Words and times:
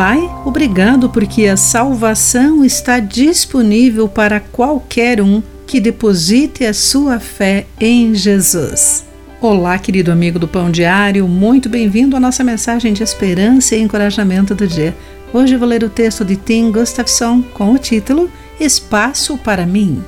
Pai, 0.00 0.34
obrigado 0.46 1.10
porque 1.10 1.44
a 1.44 1.58
salvação 1.58 2.64
está 2.64 2.98
disponível 2.98 4.08
para 4.08 4.40
qualquer 4.40 5.20
um 5.20 5.42
que 5.66 5.78
deposite 5.78 6.64
a 6.64 6.72
sua 6.72 7.20
fé 7.20 7.66
em 7.78 8.14
Jesus. 8.14 9.04
Olá, 9.42 9.78
querido 9.78 10.10
amigo 10.10 10.38
do 10.38 10.48
Pão 10.48 10.70
Diário, 10.70 11.28
muito 11.28 11.68
bem-vindo 11.68 12.16
à 12.16 12.20
nossa 12.20 12.42
mensagem 12.42 12.94
de 12.94 13.02
esperança 13.02 13.76
e 13.76 13.82
encorajamento 13.82 14.54
do 14.54 14.66
dia. 14.66 14.96
Hoje 15.34 15.54
vou 15.58 15.68
ler 15.68 15.84
o 15.84 15.90
texto 15.90 16.24
de 16.24 16.34
Tim 16.34 16.72
Gustafson 16.72 17.42
com 17.52 17.74
o 17.74 17.78
título 17.78 18.30
Espaço 18.58 19.36
para 19.36 19.66
mim. 19.66 20.02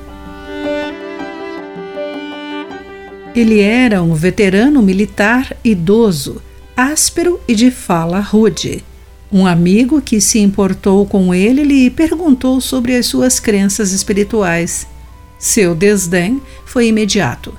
Ele 3.35 3.59
era 3.59 4.01
um 4.01 4.15
veterano 4.15 4.81
militar 4.81 5.55
idoso, 5.63 6.41
áspero 6.75 7.39
e 7.47 7.53
de 7.53 7.69
fala 7.69 8.19
rude. 8.19 8.83
Um 9.33 9.47
amigo 9.47 9.99
que 9.99 10.21
se 10.21 10.37
importou 10.37 11.07
com 11.07 11.33
ele 11.33 11.63
lhe 11.63 11.89
perguntou 11.89 12.61
sobre 12.61 12.95
as 12.95 13.07
suas 13.07 13.39
crenças 13.39 13.91
espirituais. 13.91 14.85
Seu 15.39 15.73
desdém 15.73 16.39
foi 16.67 16.89
imediato. 16.89 17.51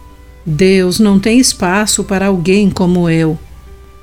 Deus 0.47 1.01
não 1.01 1.19
tem 1.19 1.41
espaço 1.41 2.05
para 2.05 2.27
alguém 2.27 2.71
como 2.71 3.11
eu. 3.11 3.37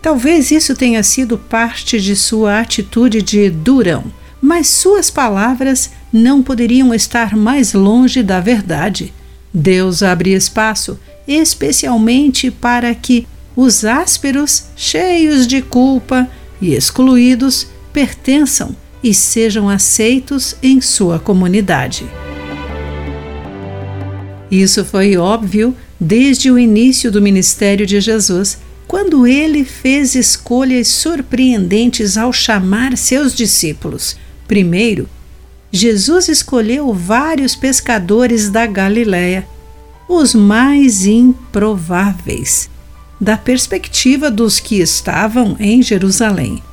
Talvez 0.02 0.52
isso 0.52 0.76
tenha 0.76 1.02
sido 1.02 1.38
parte 1.38 2.02
de 2.02 2.14
sua 2.14 2.60
atitude 2.60 3.22
de 3.22 3.50
durão, 3.50 4.04
mas 4.42 4.68
suas 4.68 5.10
palavras 5.10 5.92
não 6.12 6.44
poderiam 6.44 6.94
estar 6.94 7.38
mais 7.38 7.72
longe 7.72 8.22
da 8.22 8.42
verdade. 8.42 9.14
Deus 9.54 10.04
abre 10.04 10.34
espaço, 10.34 11.00
especialmente 11.26 12.52
para 12.52 12.94
que 12.94 13.26
os 13.56 13.86
ásperos, 13.86 14.66
cheios 14.76 15.48
de 15.48 15.62
culpa, 15.62 16.28
e 16.62 16.74
excluídos 16.74 17.68
pertençam 17.92 18.76
e 19.04 19.14
sejam 19.14 19.68
aceitos 19.68 20.56
em 20.62 20.80
sua 20.80 21.20
comunidade. 21.20 22.06
Isso 24.50 24.84
foi 24.86 25.18
óbvio 25.18 25.76
desde 26.00 26.52
o 26.52 26.60
início 26.60 27.12
do 27.12 27.22
ministério 27.22 27.86
de 27.86 28.02
Jesus, 28.02 28.58
quando 28.88 29.26
ele 29.26 29.64
fez 29.64 30.16
escolhas 30.16 30.90
surpreendentes 30.90 32.18
ao 32.18 32.34
chamar 32.34 32.98
seus 32.98 33.34
discípulos. 33.34 34.18
Primeiro, 34.48 35.08
Jesus 35.72 36.28
escolheu 36.28 36.94
vários 36.94 37.56
pescadores 37.56 38.50
da 38.50 38.66
Galiléia, 38.66 39.48
os 40.10 40.36
mais 40.36 41.06
improváveis, 41.06 42.70
da 43.22 43.38
perspectiva 43.38 44.32
dos 44.32 44.60
que 44.60 44.82
estavam 44.82 45.56
em 45.60 45.84
Jerusalém. 45.84 46.64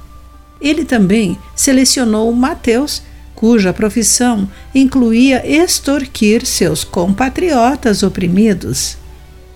Ele 0.59 0.83
também 0.83 1.39
selecionou 1.55 2.33
Mateus, 2.33 3.03
cuja 3.35 3.73
profissão 3.73 4.49
incluía 4.75 5.47
extorquir 5.47 6.47
seus 6.47 6.85
compatriotas 6.85 8.03
oprimidos. 8.03 8.97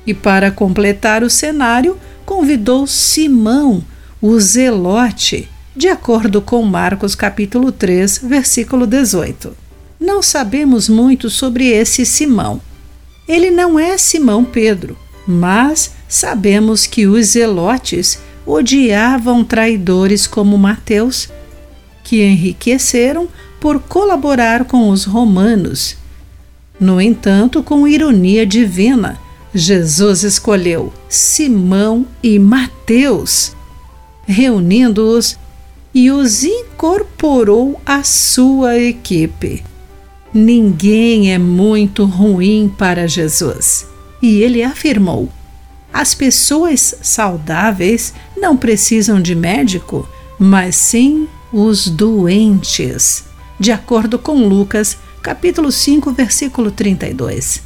E 0.07 0.13
para 0.13 0.51
completar 0.51 1.23
o 1.23 1.31
cenário, 1.31 1.97
convidou 2.27 2.87
Simão, 2.87 3.83
o 4.21 4.39
Zelote, 4.39 5.49
de 5.75 5.89
acordo 5.89 6.43
com 6.43 6.63
Marcos 6.63 7.15
capítulo 7.15 7.73
3, 7.73 8.19
versículo 8.19 8.87
18. 8.87 9.57
Não 9.99 10.21
sabemos 10.21 10.89
muito 10.89 11.31
sobre 11.31 11.69
esse 11.69 12.05
Simão. 12.05 12.61
Ele 13.27 13.51
não 13.51 13.79
é 13.79 13.97
Simão 13.97 14.45
Pedro, 14.45 14.97
mas 15.27 15.93
sabemos 16.09 16.87
que 16.87 17.07
os 17.07 17.29
zelotes 17.29 18.19
odiavam 18.47 19.45
traidores 19.45 20.27
como 20.27 20.59
Mateus, 20.59 21.29
que 22.03 22.23
enriqueceram 22.23 23.29
por 23.61 23.81
colaborar 23.81 24.65
com 24.65 24.89
os 24.91 25.05
romanos. 25.05 25.97
No 26.79 27.01
entanto, 27.01 27.63
com 27.63 27.87
ironia 27.87 28.45
divina, 28.45 29.21
Jesus 29.55 30.25
escolheu 30.25 30.93
Simão 31.09 32.07
e 32.23 32.39
Mateus, 32.39 33.55
reunindo-os 34.27 35.39
e 35.95 36.11
os 36.11 36.43
incorporou 36.43 37.81
à 37.85 38.03
sua 38.03 38.79
equipe. 38.79 39.63
Ninguém 40.33 41.33
é 41.33 41.39
muito 41.39 42.07
ruim 42.07 42.73
para 42.77 43.07
Jesus. 43.07 43.92
E 44.23 44.41
ele 44.41 44.63
afirmou: 44.63 45.29
as 45.93 46.15
pessoas 46.15 46.95
saudáveis 47.03 48.15
não 48.37 48.57
precisam 48.57 49.21
de 49.21 49.35
médico, 49.35 50.09
mas 50.39 50.77
sim 50.77 51.29
os 51.53 51.89
doentes, 51.89 53.25
de 53.61 53.71
acordo 53.71 54.19
com 54.19 54.49
Lucas, 54.49 54.97
capítulo 55.23 55.71
5, 55.71 56.13
versículo 56.13 56.71
32. 56.71 57.63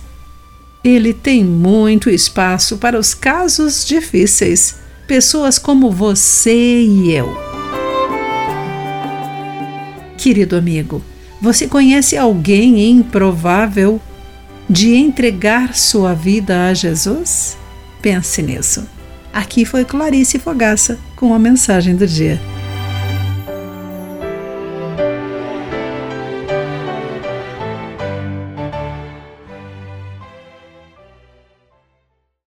Ele 0.82 1.12
tem 1.12 1.44
muito 1.44 2.10
espaço 2.10 2.78
para 2.78 2.98
os 2.98 3.14
casos 3.14 3.84
difíceis, 3.84 4.76
pessoas 5.06 5.58
como 5.58 5.90
você 5.90 6.82
e 6.82 7.12
eu. 7.12 7.28
Querido 10.16 10.56
amigo, 10.56 11.02
você 11.40 11.68
conhece 11.68 12.16
alguém 12.16 12.90
improvável 12.90 14.00
de 14.68 14.94
entregar 14.94 15.74
sua 15.74 16.14
vida 16.14 16.66
a 16.68 16.74
Jesus? 16.74 17.56
Pense 18.02 18.42
nisso. 18.42 18.86
Aqui 19.32 19.64
foi 19.64 19.84
Clarice 19.84 20.38
Fogaça 20.38 20.98
com 21.14 21.34
a 21.34 21.38
mensagem 21.38 21.94
do 21.94 22.06
dia. 22.06 22.40